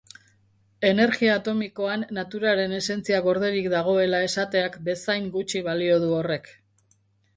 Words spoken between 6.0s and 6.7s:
du horrek.